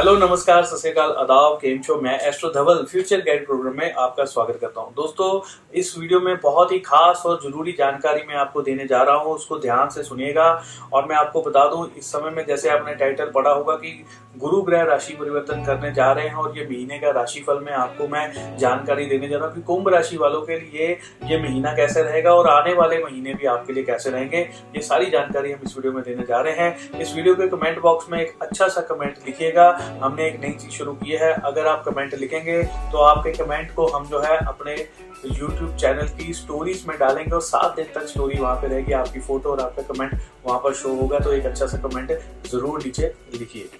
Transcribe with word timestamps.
Hello, 0.00 0.14
नमस्कार, 0.16 0.62
सत 0.64 0.78
श्रीकाल 0.80 1.10
आदाब, 1.12 1.56
केम 1.60 1.80
शो 1.82 1.94
मैं 2.02 2.16
astro 2.18 2.50
Dhaval, 2.50 2.82
future 2.90 3.20
guide 3.20 3.44
program 3.46 3.74
में 3.78 3.92
आपका 3.94 4.24
स्वागत 4.24 4.58
करता 4.60 4.80
हूँ। 4.80 4.92
दोस्तों, 4.96 5.40
इस 5.74 5.94
वीडियो 5.98 6.20
में 6.20 6.36
बहुत 6.42 6.70
ही 6.72 6.78
खास 6.78 7.22
और 7.26 7.38
ज़रूरी 7.42 7.72
जानकारी 7.78 8.22
मैं 8.28 8.34
आपको 8.34 8.62
देने 8.62 8.86
जा 8.86 9.02
रहा 9.02 9.16
हूँ, 9.16 9.34
उसको 9.34 9.58
ध्यान 9.58 9.88
से 9.88 10.02
सुनिएगा। 10.02 10.46
और 10.92 11.06
मैं 11.08 11.16
आपको 11.16 11.42
बता 11.42 11.66
दूँ, 11.70 11.86
इस 11.98 12.10
समय 12.12 12.30
में 12.30 12.44
जैसे 12.46 12.68
आपने 12.68 12.94
टाइटल 12.94 13.30
पढ़ा 13.34 13.50
होगा 13.50 13.74
कि 13.74 13.92
गुरु 14.38 14.60
ग्रह 14.62 14.82
राशि 14.84 15.14
परिवर्तन 15.14 15.64
करने 15.64 15.92
जा 15.92 16.10
रहे 16.12 16.28
हैं 16.28 16.34
और 16.34 16.56
ये 16.58 16.64
महीने 16.64 16.98
का 16.98 17.10
राशिफल 17.10 17.58
में 17.64 17.72
आपको 17.72 18.08
मैं 18.08 18.56
जानकारी 18.58 19.06
देने 19.06 19.28
जा 19.28 19.36
रहा 19.36 19.46
हूँ 19.46 19.54
कि 19.54 19.62
कुंभ 19.62 19.88
राशि 19.94 20.16
वालों 20.16 20.40
के 20.42 20.58
लिए 20.60 20.88
ये 21.24 21.38
महीना 21.38 21.72
कैसे 21.74 22.02
रहेगा 22.02 22.34
और 22.34 22.48
आने 22.48 22.74
वाले 22.74 23.02
महीने 23.04 23.34
भी 23.34 23.46
आपके 23.48 23.72
लिए 23.72 23.84
कैसे 23.84 24.10
रहेंगे, 24.10 24.38
ये 24.76 24.82
सारी 24.82 25.10
जानकारी 25.10 25.52
हम 25.52 25.60
इस 25.66 25.76
वीडियो 25.76 25.92
में 25.92 26.02
देने 26.04 26.26
जा 26.26 26.40
रहे 26.40 26.54
हैं। 26.54 27.00
इस 27.00 27.14
वीडियो 27.16 27.34
के 27.34 27.48
कमेंट 27.48 27.80
बॉक्स 27.82 28.10
में 28.10 28.20
एक 28.20 28.34
अच्छा 28.42 28.68
सा 28.68 28.80
कमेंट 28.90 29.26
लिखिएगा। 29.26 29.70
हमने 29.98 30.26
एक 30.26 30.40
नई 30.40 30.52
चीज़ 30.52 30.72
शुरू 30.72 30.92
की 30.94 31.12
है। 31.12 31.32
अगर 31.32 31.66
आप 31.66 31.84
कमेंट 31.84 32.14
लिखेंगे 32.14 32.62
तो 32.92 32.98
आपके 33.00 33.32
कमेंट 33.34 33.74
को 33.74 33.86
हम 33.88 34.06
जो 34.06 34.20
है 34.20 34.36
अपने 34.38 34.74
यूट्यूब 34.74 35.76
चैनल 35.76 36.08
की 36.18 36.32
स्टोरीज 36.34 36.84
में 36.88 36.96
डालेंगे 36.98 37.30
और 37.30 37.42
सात 37.42 37.76
दिन 37.76 37.86
तक 37.94 38.06
स्टोरी 38.08 38.38
वहाँ 38.38 38.56
पे 38.56 38.68
रहेगी। 38.68 38.92
आपकी 38.92 39.20
फ़ोटो 39.20 39.50
और 39.50 39.60
आपका 39.60 39.82
कमेंट 39.92 40.18
वहाँ 40.46 40.58
पर 40.58 40.74
शो 40.74 40.94
होगा 40.96 41.18
तो 41.18 41.32
एक 41.32 41.46
अच्छा 41.46 41.66
सा 41.66 41.78
कमेंट 41.78 42.12
ज़रूर 42.46 42.82
नीचे 42.84 43.14
लिखिए। 43.34 43.70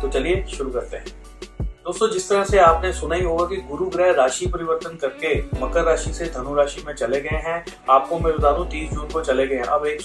तो 0.00 0.08
चलिए, 0.08 0.44
शुरू 0.48 0.70
करते 0.70 0.96
हैं। 0.96 1.25
दोस्तों, 1.86 2.08
जिस 2.10 2.28
तरह 2.28 2.44
से 2.44 2.58
आपने 2.58 2.92
सुना 2.92 3.14
ही 3.14 3.22
होगा 3.24 3.44
कि 3.46 3.56
गुरु 3.62 3.84
ग्रह 3.86 4.10
राशि 4.12 4.46
परिवर्तन 4.46 4.96
करके 4.96 5.34
मकर 5.60 5.84
राशि 5.84 6.12
से 6.12 6.24
धनु 6.26 6.54
राशि 6.54 6.82
में 6.86 6.92
चले 6.94 7.20
गए 7.20 7.36
हैं। 7.44 7.64
आपको 7.90 8.18
मैं 8.18 8.32
बता 8.32 8.50
दूँ 8.52 8.66
तीस 8.70 8.90
जून 8.90 9.08
को 9.08 9.20
चले 9.20 9.46
गए 9.46 9.56
हैं। 9.56 9.64
अब 9.64 9.86
एक 9.86 10.00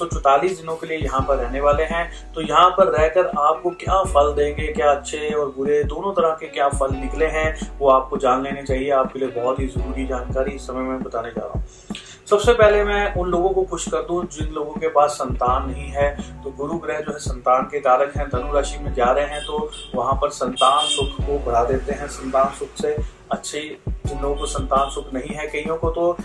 दिनों 0.58 0.76
के 0.76 0.88
लिए 0.88 0.98
यहाँ 0.98 1.22
पर 1.22 1.38
रहने 1.38 1.62
वाले 1.62 1.84
हैं। 1.84 2.04
तो 2.36 2.42
यहाँ 2.42 2.70
पर 2.70 2.88
रहकर 2.88 3.32
आपको 3.40 3.70
क्या 3.82 4.02
फल 4.04 4.32
देंगे, 4.34 4.68
क्या 4.68 4.92
अच्छे 4.92 5.30
और 5.30 5.54
बुरे, 5.58 5.84
दोनों 5.86 6.14
तरह 6.14 6.38
के 6.40 6.48
क्या 6.48 6.70
फल 6.70 6.96
निकले 6.96 7.26
हैं, 7.30 7.78
वो 7.80 7.90
आपको 7.90 8.18
जान 8.18 8.44
लेने 8.44 8.64
चाहिए। 8.64 8.90
आपके 8.92 9.20
लिए 9.20 9.30
बहुत 9.42 9.60
ही 9.60 9.68
ज़रूरी 9.68 10.06
जानकारी 10.08 10.52
इस 10.52 10.68
समय 10.68 10.90
में 10.90 11.04
बताने 11.04 11.32
जा 11.32 11.42
रहा 11.42 11.54
हूँ। 11.54 11.64
सबसे 12.28 12.54
पहले 12.54 12.84
मैं 12.84 13.14
उन 13.16 13.30
लोगों 13.30 13.50
को 13.50 13.64
खुश 13.64 13.88
कर 13.90 14.02
दूँ 14.02 14.24
जिन 14.28 14.54
लोगों 14.54 14.74
के 14.74 14.88
पास 14.90 15.12
संतान 15.12 15.70
नहीं 15.70 15.88
है। 15.92 16.10
तो 16.44 16.52
गुरु 16.58 16.78
ग्रह 16.80 17.00
जो 17.00 17.12
है 17.12 17.20
संतान 17.20 17.64
के 17.64 17.80
कारक 17.80 18.16
हैं, 18.18 18.28
धनु 18.30 18.54
राशि 18.54 18.78
में 18.80 18.94
जा 18.94 19.12
रहे 19.12 19.26
हैं 19.26 19.42
तो 19.46 19.70
वहाँ 19.96 20.14
पर 20.22 20.30
संतान 20.32 20.88
सुख 20.88 21.26
को 21.28 21.40
बढ़ा 21.46 21.64
देते 21.66 21.94
हैं। 21.94 22.08
संतान 22.10 22.54
सुख 22.60 22.70
से 22.82 22.96
अच्छे 23.32 23.60
जिन 24.08 24.22
लोगों 24.22 24.36
को 24.36 24.46
संतान 24.48 24.90
सुख 24.90 25.14
नहीं 25.14 25.36
है, 25.36 25.48
कईयों 25.48 25.78
को 25.78 25.90
तो 25.90 26.16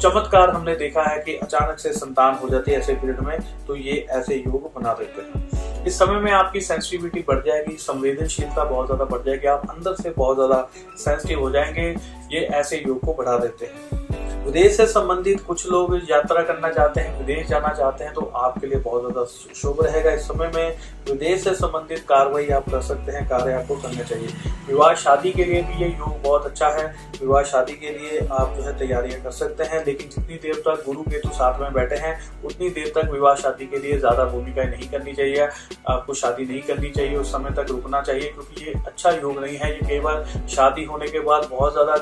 चमत्कार 0.00 0.50
हमने 0.50 0.74
देखा 0.76 1.02
है 1.02 1.18
कि 1.18 1.34
अचानक 1.36 1.78
से 1.78 1.92
संतान 1.92 2.34
हो 2.34 2.48
जाती 2.48 2.70
है 2.72 2.78
ऐसे 2.78 2.94
पीरियड 2.94 3.20
में 3.20 3.38
तो 3.66 3.76
ये 3.76 4.06
ऐसे 4.10 4.36
योग 4.36 4.70
बना 4.76 4.92
देते 4.94 5.22
हैं। 5.22 5.84
इस 5.86 5.98
समय 5.98 6.20
में 6.20 6.30
आपकी 6.32 6.60
सेंसिटिविटी 6.60 7.24
बढ़ 7.28 7.42
जाएगी, 7.46 7.76
संवेदनशीलता 7.76 8.64
बहुत 8.64 8.86
ज़्यादा 8.86 9.04
बढ़ 9.06 9.22
जाएगी, 9.22 9.46
आप 9.46 9.70
अंदर 9.70 9.94
से 9.94 10.10
बहुत 10.10 10.36
ज़्यादा 10.36 10.68
सेंसिटिव 10.98 11.40
हो 11.40 11.50
जाएँगे, 11.50 11.88
ये 12.32 12.44
ऐसे 12.52 12.82
योग 12.86 13.00
को 13.00 13.14
बढ़ा 13.14 13.36
देते 13.38 13.66
हैं। 13.66 14.01
विदेश 14.44 14.76
से 14.76 14.86
संबंधित 14.86 15.40
कुछ 15.40 15.66
लोग 15.70 15.94
यात्रा 16.10 16.42
करना 16.42 16.68
चाहते 16.70 17.00
हैं, 17.00 17.18
विदेश 17.18 17.46
जाना 17.48 17.72
चाहते 17.74 18.04
हैं 18.04 18.12
तो 18.14 18.20
आपके 18.36 18.66
लिए 18.66 18.78
बहुत 18.78 19.02
ज़्यादा 19.02 19.24
शुभ 19.54 19.82
रहेगा। 19.84 20.10
इस 20.12 20.22
समय 20.22 20.50
में 20.54 20.76
विदेश 21.08 21.44
से 21.44 21.54
संबंधित 21.54 21.98
कार्रवाई 22.08 22.48
आप 22.50 22.68
कर 22.70 22.80
सकते 22.82 23.12
हैं, 23.12 23.26
कार्य 23.28 23.52
आपको 23.52 23.76
करना 23.76 24.02
चाहिए। 24.02 24.28
विवाह 24.68 24.94
शादी 24.94 25.30
के 25.32 25.44
लिए 25.44 25.62
भी 25.62 25.82
ये 25.82 25.88
योग 25.88 26.22
बहुत 26.22 26.46
अच्छा 26.46 26.68
है। 26.70 26.86
विवाह 27.20 27.42
शादी 27.44 27.72
के 27.74 27.90
लिए 27.90 28.26
आप 28.30 28.54
जो 28.56 28.62
है 28.62 28.76
तैयारियाँ 28.78 29.20
कर 29.22 29.30
सकते 29.32 29.64
हैं, 29.64 29.84
लेकिन 29.86 30.08
जितनी 30.08 30.36
देर 30.36 30.62
तक 30.66 30.82
गुरु 30.86 31.02
केतु 31.02 31.28
साथ 31.30 31.60
में 31.60 31.72
बैठे 31.72 31.96
हैं, 31.96 32.18
उतनी 32.44 32.70
देर 32.70 32.92
तक 32.96 33.10
विवाह 33.12 33.34
शादी 33.36 33.66
के 33.66 33.78
लिए 33.78 33.98
ज़्यादा 33.98 34.24
भूमिका 34.24 34.64
नहीं 34.64 34.88
करनी 34.90 35.12
चाहिए। 35.12 35.48
आपको 35.88 36.14
शादी 36.14 36.44
नहीं 36.44 36.62
करनी 36.62 36.90
चाहिए, 36.90 37.16
उस 37.16 37.32
समय 37.32 37.50
तक 37.56 37.70
रुकना 37.70 38.00
चाहिए, 38.02 38.30
क्योंकि 38.30 38.66
ये 38.66 38.74
अच्छा 38.86 39.10
योग 39.12 39.40
नहीं 39.40 39.56
है। 39.56 39.72
ये 39.72 39.86
केवल 39.86 40.24
शादी 40.48 40.84
होने 40.84 41.08
के 41.08 41.20
बाद 41.20 41.48
बहुत 41.50 41.72
ज़्यादा 41.72 41.96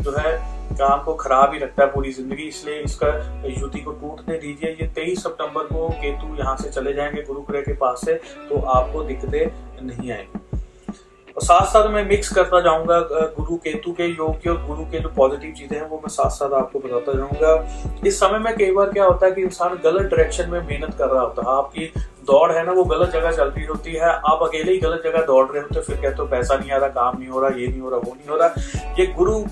जो 0.00 0.12
है 0.12 0.60
काम 0.74 1.02
को 1.04 1.12
खराब 1.14 1.52
ही 1.52 1.58
लगता 1.58 1.81
है। 1.81 1.81
पूरी 1.86 2.12
ज़िंदगी, 2.12 2.42
इसलिए 2.44 2.80
इसका 2.80 3.08
युति 3.50 3.80
को 3.80 3.92
टूटने 3.92 4.38
दीजिए। 4.38 4.70
ये 4.72 4.86
तेईस 4.94 5.22
सितंबर 5.22 5.64
को 5.64 5.88
केतु 5.92 6.34
यहाँ 6.36 6.56
से 6.56 6.70
चले 6.70 6.92
जाएँगे 6.92 7.22
गुरु 7.22 7.40
ग्रह 7.42 7.60
के 7.62 7.72
पास 7.76 8.04
से 8.04 8.14
तो 8.48 8.60
आपको 8.70 9.02
दिक्कतें 9.04 9.82
नहीं 9.82 10.12
आएँगी। 10.12 10.38
और 11.36 11.42
साथ 11.42 11.66
साथ 11.66 11.88
मैं 11.90 12.04
मिक्स 12.06 12.32
करता 12.34 12.60
जाऊँगा 12.60 12.98
गुरु 13.36 13.56
केतु 13.58 13.92
के 13.92 14.06
योग 14.06 14.40
की 14.42 14.48
और 14.50 14.56
गुरु 14.66 14.84
के 14.84 14.98
जो 15.00 15.08
पॉजिटिव 15.10 15.52
चीज़ें 15.52 15.76
हैं, 15.76 15.88
वो 15.88 15.96
मैं 15.96 16.08
साथ 16.10 16.30
साथ 16.30 16.52
आपको 16.54 16.78
बताता 16.78 17.12
जाऊँगा 17.12 18.00
इस 18.06 18.18
समय 18.20 18.38
में 18.38 18.56
कई 18.56 18.70
बार 18.72 18.90
क्या 18.92 19.04
होता 19.04 19.26
है 19.26 19.32
कि 19.32 19.42
इंसान 19.42 19.78
गलत 19.84 20.02
डायरेक्शन 20.04 20.50
में 20.50 20.60
मेहनत 20.60 20.94
कर 20.98 21.08
रहा 21.08 21.22
होता 21.22 21.42
है। 21.42 21.56
आपकी 21.56 21.92
दौड़ 22.22 22.50
है 22.52 22.64
ना, 22.66 22.72
वो 22.72 22.84
गलत 22.84 23.10
जगह 23.10 23.32
चल 23.32 23.48
रही 23.48 23.64
होती 23.64 23.92
है। 23.92 24.08
आप 24.08 24.42
अकेले 24.42 24.72
ही 24.72 24.78
गलत 24.78 25.02
जगह 25.04 25.24
दौड़ 25.26 25.46
रहे 25.46 25.62
होते, 25.62 25.80
फिर 25.80 25.96
कहते 25.96 26.22
हो 26.22 26.26
पैसा 26.28 26.56
नहीं 26.56 26.70
आ 26.70 26.76
रहा, 26.76 26.88
काम 26.90 27.18
नहीं 27.18 27.28
हो 27.28 27.40
रहा, 27.40 27.50
ये 27.50 27.66
नहीं 27.68 27.80
हो 27.80 27.90
रहा, 27.90 27.98
वो 27.98 28.14
नहीं 28.14 28.28
हो 28.28 28.36
रहा। 28.36 28.94
ये 28.98 29.06
गुरु 29.12 29.44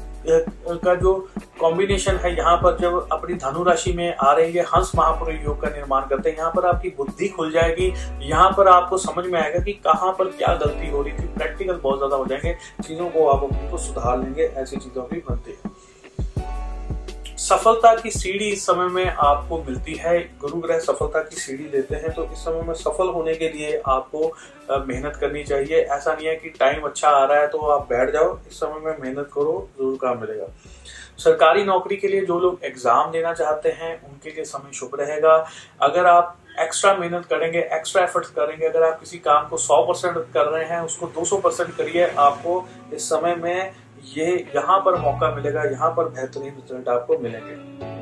का 0.79 0.95
जो 0.95 1.13
कॉम्बिनेशन 1.61 2.17
है, 2.17 2.37
यहाँ 2.37 2.57
पर 2.57 2.77
जब 2.79 3.09
अपनी 3.13 3.35
धनु 3.35 3.63
राशि 3.65 3.93
में 3.93 4.17
आ 4.17 4.33
रही 4.33 4.53
है, 4.53 4.65
हंस 4.65 4.93
महापुर 4.97 5.33
योग 5.35 5.61
का 5.63 5.69
निर्माण 5.69 6.07
करते 6.09 6.31
हैं, 6.31 6.37
यहाँ 6.39 6.51
पर 6.57 6.67
आपकी 6.67 6.89
बुद्धि 6.89 7.29
खुल 7.29 7.51
जाएगी। 7.53 7.93
यहाँ 8.23 8.51
पर 8.57 8.69
आपको 8.69 8.99
समझ 8.99 9.25
में 9.27 9.41
आएगा 9.41 9.61
कि 9.61 9.73
कहाँ 9.85 10.13
पर 10.13 10.31
क्या 10.31 10.55
गलती 10.57 10.91
हो 10.91 11.03
रही 11.03 11.13
थी। 11.13 11.27
प्रैक्टिकल 11.35 11.75
बहुत 11.75 11.99
ज़्यादा 11.99 12.17
हो 12.17 12.27
जाएँगे, 12.27 12.57
चीज़ों 12.83 13.09
को 13.09 13.29
आप 13.29 13.43
अपने 13.45 13.71
को 13.71 13.79
सुधार 13.79 14.19
लेंगे, 14.19 14.43
ऐसी 14.43 14.77
चीज़ों 14.77 15.05
भी 15.11 15.23
बनती 15.29 15.51
है 15.51 15.80
सफलता 17.51 17.95
की 17.97 18.11
सीढ़ी 18.11 18.49
इस 18.49 18.65
समय 18.67 18.89
में 18.89 19.07
आपको 19.07 19.59
मिलती 19.61 19.95
है। 19.97 20.19
गुरु 20.41 20.61
ग्रह 20.61 20.79
सफलता 20.81 21.21
की 21.23 21.37
सीढ़ी 21.37 21.65
देते 21.71 21.97
हैं 21.97 22.13
तो 22.15 22.25
इस 22.25 22.39
समय 22.41 22.63
में 22.63 22.75
सफल 22.77 23.09
होने 23.11 23.35
के 23.35 23.49
लिए 23.49 23.81
आपको 23.89 24.27
मेहनत 24.71 25.17
करनी 25.21 25.43
चाहिए। 25.45 25.81
ऐसा 25.81 26.15
नहीं 26.15 26.27
है 26.29 26.35
कि 26.37 26.49
टाइम 26.59 26.83
अच्छा 26.89 27.09
आ 27.09 27.25
रहा 27.25 27.39
है 27.41 27.49
तो 27.49 27.59
आप 27.69 27.89
बैठ 27.89 28.13
जाओ, 28.13 28.39
इस 28.49 28.61
समय 28.61 28.81
में 28.81 28.99
मेहनत 28.99 29.31
करो, 29.35 29.69
ज़रूर 29.79 29.97
काम 30.03 30.21
मिलेगा। 30.21 30.47
सरकारी 31.19 31.65
नौकरी 31.65 31.97
के 31.97 32.09
लिए 32.09 32.25
जो 32.27 32.39
लोग 32.41 32.65
एग्ज़ाम 32.65 33.11
देना 33.13 33.33
चाहते 33.35 33.69
हैं, 33.71 33.93
उनके 34.03 34.31
लिए 34.31 34.45
समय 34.45 34.73
शुभ 34.75 34.97
रहेगा। 35.01 35.35
अगर 35.83 36.07
आप 36.07 36.37
एक्स्ट्रा 36.61 36.95
मेहनत 36.95 37.27
करेंगे 37.27 37.59
एक्स्ट्रा 37.73 38.03
एफर्ट्स 38.03 38.31
करेंगे, 38.31 38.67
अगर 38.67 38.83
आप 38.83 38.99
किसी 39.01 39.19
काम 39.21 39.49
को 39.49 39.57
100 39.59 39.83
परसेंट 39.85 40.17
कर 40.35 40.47
रहे 40.47 40.65
हैं, 40.67 40.81
उसको 40.83 41.07
200 41.15 41.41
परसेंट 41.41 41.77
करिए, 41.77 42.07
आपको 42.09 42.65
इस 42.95 43.09
समय 43.09 43.35
में 43.37 43.73
ये 44.07 44.27
यहाँ 44.57 44.79
पर 44.81 44.99
मौका 45.01 45.35
मिलेगा, 45.35 45.63
यहाँ 45.63 45.91
पर 45.91 46.09
बेहतरीन 46.11 46.55
रिज़ल्ट 46.55 46.89
आपको 46.89 47.19
मिलेंगे। 47.19 47.99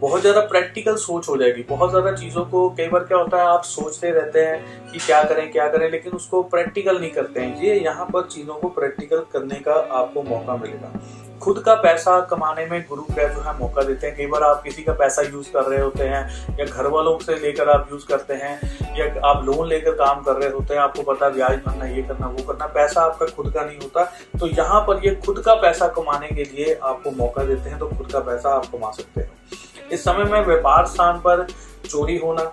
बहुत 0.00 0.20
ज़्यादा 0.20 0.40
प्रैक्टिकल 0.42 0.94
सोच 0.96 1.28
हो 1.28 1.36
जाएगी। 1.36 1.62
बहुत 1.62 1.90
ज़्यादा 1.90 2.12
चीज़ों 2.12 2.44
को 2.44 2.68
कई 2.70 2.88
बार 2.88 3.04
क्या 3.04 3.18
होता 3.18 3.36
है, 3.36 3.44
आप 3.44 3.62
सोचते 3.64 4.10
रहते 4.10 4.40
हैं 4.40 4.90
कि 4.92 4.98
क्या 4.98 5.22
करें 5.24 5.50
क्या 5.52 5.68
करें, 5.68 5.88
लेकिन 5.90 6.12
उसको 6.12 6.42
प्रैक्टिकल 6.44 6.98
नहीं 7.00 7.10
करते 7.10 7.40
हैं। 7.40 7.62
ये 7.62 7.74
यहाँ 7.74 8.06
पर 8.06 8.26
चीज़ों 8.26 8.54
को 8.54 8.68
प्रैक्टिकल 8.70 9.24
करने 9.32 9.60
का 9.60 9.74
आपको 9.92 10.22
मौका 10.22 10.56
मिलेगा। 10.56 10.92
खुद 11.42 11.58
का 11.58 11.74
पैसा 11.74 12.18
कमाने 12.30 12.64
में 12.66 12.84
गुरु 12.88 13.02
ग्रह 13.10 13.28
जो 13.28 13.40
है 13.40 13.56
मौका 13.58 13.82
देते 13.82 14.06
हैं। 14.06 14.16
कई 14.16 14.26
बार 14.26 14.42
आप 14.42 14.62
किसी 14.62 14.82
का 14.82 14.92
पैसा 14.92 15.22
यूज़ 15.22 15.50
कर 15.52 15.64
रहे 15.64 15.80
होते 15.80 16.04
हैं 16.04 16.56
या 16.58 16.64
घर 16.66 16.86
वालों 16.86 17.18
से 17.18 17.34
लेकर 17.36 17.68
आप 17.68 17.88
यूज़ 17.92 18.06
करते 18.08 18.34
हैं 18.34 18.54
या 18.98 19.06
आप 19.28 19.44
लोन 19.44 19.68
लेकर 19.68 19.94
काम 19.96 20.20
कर 20.22 20.36
रहे 20.36 20.50
होते 20.50 20.74
हैं, 20.74 20.80
आपको 20.80 21.02
पता 21.02 21.26
है 21.26 21.32
ब्याज 21.32 21.58
भरना, 21.66 21.86
ये 21.86 22.02
करना, 22.02 22.26
वो 22.28 22.42
करना, 22.42 22.66
पैसा 22.68 23.02
आपका 23.02 23.26
खुद 23.26 23.52
का 23.54 23.64
नहीं 23.64 23.78
होता। 23.78 24.04
तो 24.40 24.46
यहाँ 24.48 24.80
पर 24.80 25.04
ये 25.06 25.14
खुद 25.26 25.42
का 25.46 25.54
पैसा 25.62 25.88
कमाने 25.96 26.28
के 26.28 26.44
लिए 26.46 26.74
आपको 26.74 27.10
मौका 27.12 27.44
देते 27.44 27.70
हैं 27.70 27.78
तो 27.78 27.88
खुद 27.88 28.12
का 28.12 28.20
पैसा 28.20 28.50
आप 28.50 28.66
कमा 28.72 28.90
सकते 28.90 29.20
हैं। 29.20 29.30
इस 29.90 30.04
समय 30.04 30.24
में 30.24 30.40
व्यापार 30.42 30.86
स्थान 30.86 31.18
पर 31.18 31.46
चोरी 31.86 32.16
होना 32.18 32.44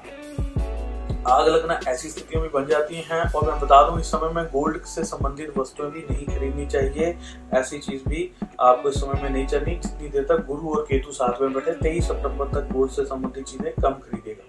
आग 1.28 1.48
लगना 1.48 1.80
ऐसी 1.88 2.10
स्थितियों 2.10 2.42
में 2.42 2.52
बन 2.52 2.66
जाती 2.66 2.96
हैं 3.08 3.22
और 3.26 3.50
मैं 3.50 3.60
बता 3.60 3.82
दूँ, 3.90 4.00
इस 4.00 4.12
समय 4.12 4.34
में 4.34 4.46
गोल्ड 4.46 4.84
से 4.86 5.04
संबंधित 5.04 5.58
वस्तुएँ 5.58 5.90
भी 5.92 6.06
नहीं 6.10 6.26
खरीदनी 6.28 6.66
चाहिए। 6.66 7.18
ऐसी 7.54 7.80
चीज़ 7.80 8.08
भी 8.10 8.30
आपको 8.60 8.90
इस 8.90 9.02
समय 9.02 9.22
में 9.22 9.30
नहीं 9.30 9.46
चलनी। 9.48 9.76
जितनी 9.76 10.10
देर 10.10 10.24
तक 10.30 10.46
गुरु 10.48 10.70
और 10.70 10.86
केतु 10.90 11.12
साथ 11.12 11.42
में 11.42 11.54
बैठे, 11.54 11.72
तेईस 11.74 12.08
सितंबर 12.08 12.48
तक 12.54 12.72
गोल्ड 12.74 12.92
से 12.92 13.06
संबंधित 13.06 13.46
चीज़ें 13.46 13.74
कम 13.74 13.94
खरीदेगा। 14.06 14.44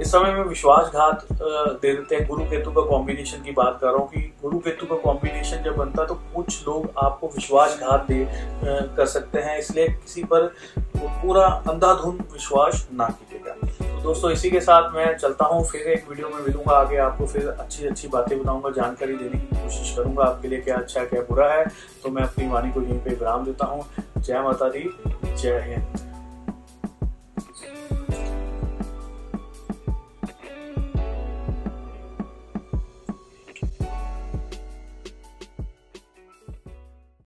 इस 0.00 0.10
समय 0.12 0.32
में 0.32 0.42
विश्वासघात 0.44 1.26
दे 1.32 1.92
देते 1.92 2.14
हैं। 2.16 2.26
गुरु 2.28 2.44
केतु 2.44 2.70
का 2.70 2.80
कॉम्बिनेशन 2.88 3.42
की 3.42 3.52
बात 3.52 3.78
कर 3.80 3.86
रहा 3.86 3.96
हूँ 3.96 4.08
कि 4.08 4.20
गुरु 4.42 4.58
केतु 4.58 4.86
का 4.86 4.96
कॉम्बिनेशन 5.02 5.62
जब 5.64 5.76
बनता 5.76 6.02
है 6.02 6.08
तो 6.08 6.14
कुछ 6.34 6.66
लोग 6.68 6.90
आपको 6.98 7.26
विश्वासघात 7.26 8.06
दे 8.08 8.26
कर 8.96 9.06
सकते 9.06 9.40
हैं। 9.40 9.58
इसलिए 9.58 9.88
किसी 9.88 10.24
पर 10.24 10.46
पूरा 10.98 11.46
अंधाधुंध 11.70 12.20
विश्वास 12.32 12.86
ना 12.92 13.08
कीजिएगा 13.08 13.35
दोस्तों, 14.06 14.30
इसी 14.30 14.50
के 14.50 14.60
साथ 14.60 14.92
मैं 14.94 15.16
चलता 15.18 15.44
हूँ, 15.44 15.64
फिर 15.64 15.86
एक 15.92 16.08
वीडियो 16.08 16.28
में 16.28 16.42
मिलूँगा 16.42 16.72
आगे 16.72 16.96
आपको, 16.96 17.26
फिर 17.26 17.48
अच्छी 17.48 17.86
अच्छी 17.86 18.08
बातें 18.08 18.38
बताऊँगा, 18.38 18.70
जानकारी 18.70 19.16
देने 19.16 19.38
की 19.38 19.56
कोशिश 19.56 19.94
करूँगा 19.96 20.24
आपके 20.24 20.48
लिए 20.48 20.60
क्या 20.60 20.76
अच्छा 20.76 21.00
है 21.00 21.06
क्या 21.06 21.20
बुरा 21.20 21.52
है। 21.52 21.66
तो 22.02 22.10
मैं 22.10 22.22
अपनी 22.22 22.48
वाणी 22.48 22.72
को 22.72 22.82
यहीं 22.82 22.98
पे 22.98 23.10
विराम 23.10 23.44
देता 23.44 23.66
हूँ। 23.66 23.84
जय 24.18 24.42
माता 24.42 24.68
दी, 24.68 24.90
जय 25.36 25.60
हिंद। 25.66 26.05